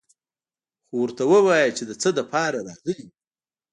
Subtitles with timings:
[0.87, 3.07] خو ورته ووايه چې د څه له پاره راغلي يو.